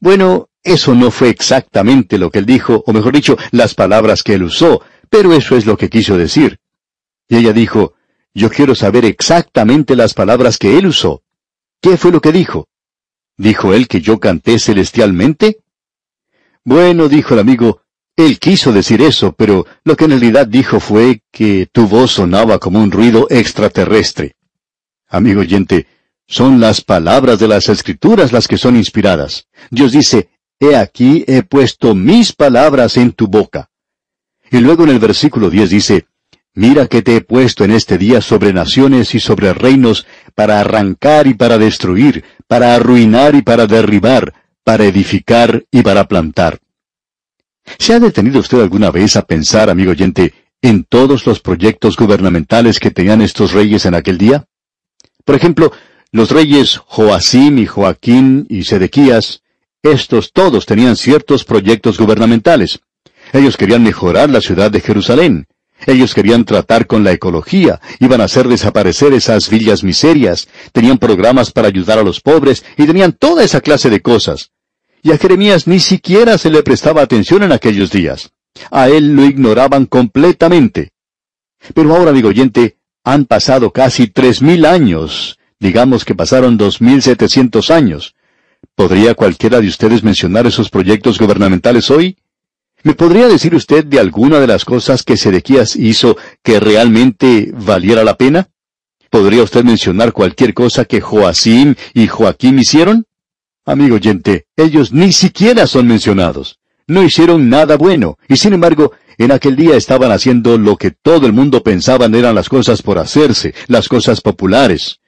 [0.00, 4.34] Bueno, eso no fue exactamente lo que él dijo, o mejor dicho, las palabras que
[4.34, 6.58] él usó, pero eso es lo que quiso decir.
[7.28, 7.94] Y ella dijo,
[8.34, 11.22] yo quiero saber exactamente las palabras que él usó.
[11.80, 12.68] ¿Qué fue lo que dijo?
[13.36, 15.60] ¿Dijo él que yo canté celestialmente?
[16.64, 17.82] Bueno, dijo el amigo,
[18.18, 22.58] él quiso decir eso, pero lo que en realidad dijo fue que tu voz sonaba
[22.58, 24.34] como un ruido extraterrestre.
[25.08, 25.86] Amigo oyente,
[26.26, 29.46] son las palabras de las escrituras las que son inspiradas.
[29.70, 33.70] Dios dice, He aquí he puesto mis palabras en tu boca.
[34.50, 36.06] Y luego en el versículo 10 dice,
[36.54, 41.28] Mira que te he puesto en este día sobre naciones y sobre reinos para arrancar
[41.28, 46.58] y para destruir, para arruinar y para derribar, para edificar y para plantar.
[47.78, 52.80] ¿Se ha detenido usted alguna vez a pensar, amigo oyente, en todos los proyectos gubernamentales
[52.80, 54.46] que tenían estos reyes en aquel día?
[55.24, 55.72] Por ejemplo,
[56.10, 59.42] los reyes Joacim y Joaquín y Sedequías,
[59.82, 62.80] estos todos tenían ciertos proyectos gubernamentales.
[63.32, 65.46] Ellos querían mejorar la ciudad de Jerusalén.
[65.86, 71.52] Ellos querían tratar con la ecología, iban a hacer desaparecer esas villas miserias, tenían programas
[71.52, 74.50] para ayudar a los pobres y tenían toda esa clase de cosas.
[75.08, 78.30] Y a Jeremías ni siquiera se le prestaba atención en aquellos días.
[78.70, 80.92] A él lo ignoraban completamente.
[81.72, 85.38] Pero ahora, amigo oyente, han pasado casi tres mil años.
[85.58, 88.16] Digamos que pasaron dos mil setecientos años.
[88.74, 92.18] ¿Podría cualquiera de ustedes mencionar esos proyectos gubernamentales hoy?
[92.82, 98.04] ¿Me podría decir usted de alguna de las cosas que Sedequías hizo que realmente valiera
[98.04, 98.50] la pena?
[99.08, 103.07] ¿Podría usted mencionar cualquier cosa que Joacim y Joaquín hicieron?
[103.68, 106.58] Amigo oyente, ellos ni siquiera son mencionados.
[106.86, 111.26] No hicieron nada bueno, y sin embargo, en aquel día estaban haciendo lo que todo
[111.26, 115.00] el mundo pensaba eran las cosas por hacerse, las cosas populares.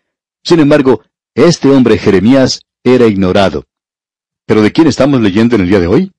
[0.44, 1.00] Sin embargo,
[1.34, 3.64] este hombre Jeremías era ignorado.
[4.44, 6.12] ¿Pero de quién estamos leyendo en el día de hoy?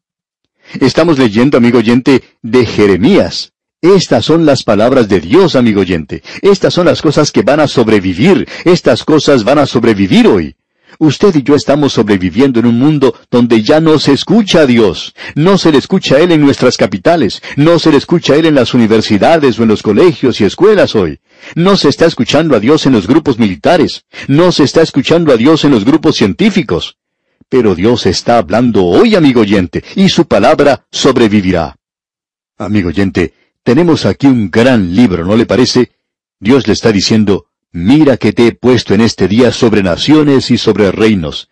[0.80, 6.24] Estamos leyendo, amigo oyente, de Jeremías, Estas son las palabras de Dios, amigo oyente.
[6.42, 8.48] Estas son las cosas que van a sobrevivir.
[8.66, 10.56] Estas cosas van a sobrevivir hoy.
[11.00, 15.14] Usted y yo estamos sobreviviendo en un mundo donde ya no se escucha a Dios.
[15.36, 17.42] No se le escucha a Él en nuestras capitales.
[17.56, 20.96] No se le escucha a Él en las universidades o en los colegios y escuelas
[20.96, 21.20] hoy.
[21.56, 24.06] No se está escuchando a Dios en los grupos militares.
[24.28, 26.98] No se está escuchando a Dios en los grupos científicos.
[27.50, 31.76] Pero Dios está hablando hoy, amigo oyente, y su palabra sobrevivirá.
[32.58, 33.34] Amigo oyente,
[33.64, 35.92] tenemos aquí un gran libro, ¿no le parece?
[36.40, 40.58] Dios le está diciendo, mira que te he puesto en este día sobre naciones y
[40.58, 41.50] sobre reinos.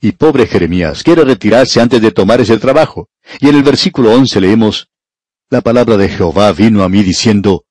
[0.00, 3.08] Y pobre Jeremías, quiere retirarse antes de tomar ese trabajo.
[3.40, 4.88] Y en el versículo once leemos,
[5.50, 7.64] la palabra de Jehová vino a mí diciendo,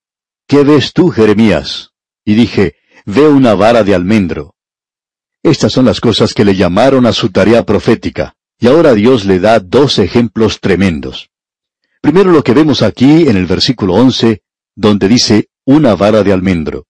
[0.48, 1.92] ¿Qué ves tú, Jeremías?
[2.26, 2.76] Y dije,
[3.06, 4.56] veo una vara de almendro.
[5.44, 9.40] Estas son las cosas que le llamaron a su tarea profética, y ahora Dios le
[9.40, 11.30] da dos ejemplos tremendos.
[12.02, 14.42] Primero lo que vemos aquí en el versículo 11,
[14.76, 16.88] donde dice una vara de almendro.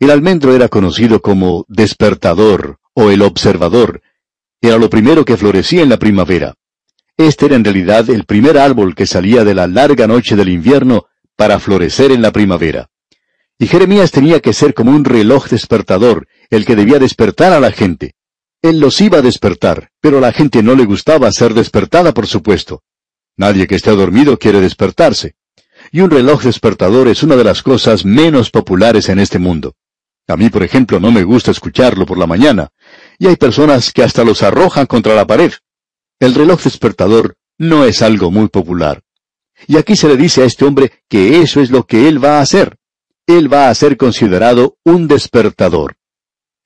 [0.00, 4.00] El almendro era conocido como despertador o el observador.
[4.62, 6.54] Era lo primero que florecía en la primavera.
[7.18, 11.04] Este era en realidad el primer árbol que salía de la larga noche del invierno
[11.36, 12.88] para florecer en la primavera.
[13.58, 17.70] Y Jeremías tenía que ser como un reloj despertador, el que debía despertar a la
[17.70, 18.14] gente.
[18.62, 22.26] Él los iba a despertar, pero a la gente no le gustaba ser despertada, por
[22.26, 22.82] supuesto.
[23.36, 25.34] Nadie que esté dormido quiere despertarse.
[25.92, 29.74] Y un reloj despertador es una de las cosas menos populares en este mundo.
[30.30, 32.70] A mí, por ejemplo, no me gusta escucharlo por la mañana,
[33.18, 35.52] y hay personas que hasta los arrojan contra la pared.
[36.20, 39.02] El reloj despertador no es algo muy popular.
[39.66, 42.38] Y aquí se le dice a este hombre que eso es lo que él va
[42.38, 42.76] a hacer.
[43.26, 45.96] Él va a ser considerado un despertador.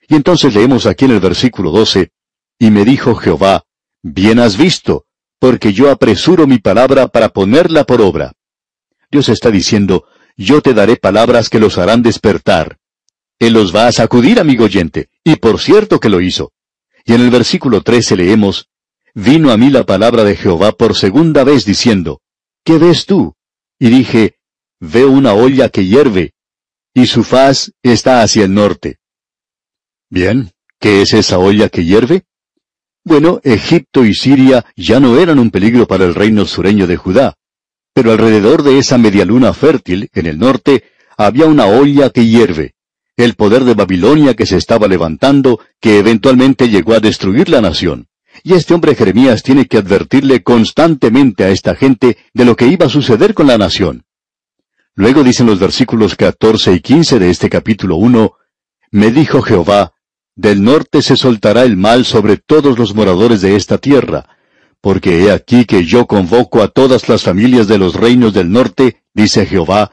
[0.09, 2.11] Y entonces leemos aquí en el versículo 12,
[2.59, 3.65] Y me dijo Jehová,
[4.03, 5.07] Bien has visto,
[5.39, 8.33] porque yo apresuro mi palabra para ponerla por obra.
[9.11, 10.07] Dios está diciendo,
[10.37, 12.79] Yo te daré palabras que los harán despertar.
[13.39, 16.53] Él los va a sacudir, amigo oyente, y por cierto que lo hizo.
[17.05, 18.69] Y en el versículo 13 leemos,
[19.15, 22.21] Vino a mí la palabra de Jehová por segunda vez diciendo,
[22.65, 23.35] ¿Qué ves tú?
[23.79, 24.37] Y dije,
[24.81, 26.33] Veo una olla que hierve,
[26.93, 28.99] y su faz está hacia el norte.
[30.11, 32.25] Bien, ¿qué es esa olla que hierve?
[33.05, 37.35] Bueno, Egipto y Siria ya no eran un peligro para el reino sureño de Judá,
[37.93, 40.85] pero alrededor de esa medialuna fértil, en el norte,
[41.17, 42.75] había una olla que hierve,
[43.17, 48.09] el poder de Babilonia que se estaba levantando, que eventualmente llegó a destruir la nación.
[48.43, 52.87] Y este hombre Jeremías tiene que advertirle constantemente a esta gente de lo que iba
[52.87, 54.05] a suceder con la nación.
[54.97, 58.33] Luego dicen los versículos 14 y 15 de este capítulo 1,
[58.91, 59.93] Me dijo Jehová,
[60.37, 64.27] del norte se soltará el mal sobre todos los moradores de esta tierra,
[64.81, 69.03] porque he aquí que yo convoco a todas las familias de los reinos del norte,
[69.15, 69.93] dice Jehová,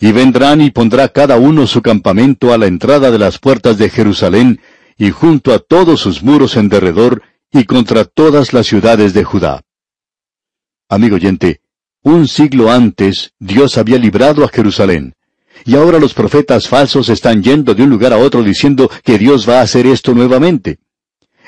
[0.00, 3.90] y vendrán y pondrá cada uno su campamento a la entrada de las puertas de
[3.90, 4.60] Jerusalén,
[4.96, 7.22] y junto a todos sus muros en derredor,
[7.52, 9.62] y contra todas las ciudades de Judá.
[10.88, 11.60] Amigo oyente,
[12.02, 15.14] un siglo antes Dios había librado a Jerusalén.
[15.64, 19.48] Y ahora los profetas falsos están yendo de un lugar a otro diciendo que Dios
[19.48, 20.78] va a hacer esto nuevamente.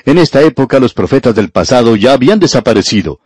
[0.05, 3.21] En esta época los profetas del pasado ya habían desaparecido.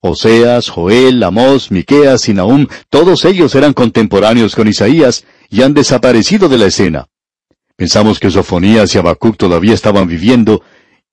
[0.00, 6.48] Oseas, Joel, Amós, Miqueas y Nahum, todos ellos eran contemporáneos con Isaías y han desaparecido
[6.48, 7.06] de la escena.
[7.76, 10.62] Pensamos que Sofonías y Habacuc todavía estaban viviendo,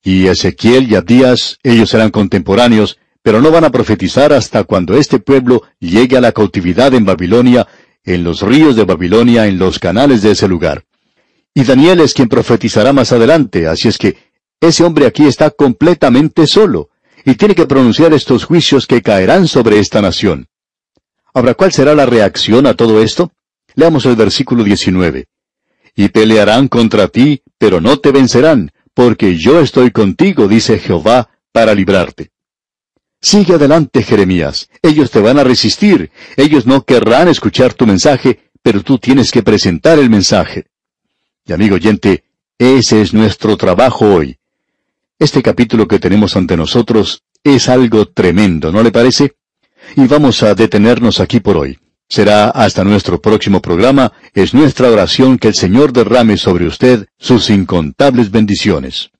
[0.02, 5.18] y Ezequiel y Abdías, ellos eran contemporáneos, pero no van a profetizar hasta cuando este
[5.18, 7.66] pueblo llegue a la cautividad en Babilonia
[8.04, 10.84] en los ríos de Babilonia, en los canales de ese lugar.
[11.54, 14.16] Y Daniel es quien profetizará más adelante, así es que
[14.60, 16.90] ese hombre aquí está completamente solo,
[17.28, 20.48] y tiene que pronunciar estos juicios que caerán sobre esta nación.
[21.34, 23.32] Ahora, ¿cuál será la reacción a todo esto?
[23.74, 25.26] Leamos el versículo 19.
[25.94, 31.74] Y pelearán contra ti, pero no te vencerán, porque yo estoy contigo, dice Jehová, para
[31.74, 32.30] librarte.
[33.20, 34.70] Sigue adelante, Jeremías.
[34.80, 36.10] Ellos te van a resistir.
[36.34, 40.64] Ellos no querrán escuchar tu mensaje, pero tú tienes que presentar el mensaje.
[41.44, 42.24] Y amigo oyente,
[42.56, 44.38] ese es nuestro trabajo hoy.
[45.20, 49.32] Este capítulo que tenemos ante nosotros es algo tremendo, ¿no le parece?
[49.96, 51.76] Y vamos a detenernos aquí por hoy.
[52.08, 54.12] Será hasta nuestro próximo programa.
[54.32, 59.10] Es nuestra oración que el Señor derrame sobre usted sus incontables bendiciones.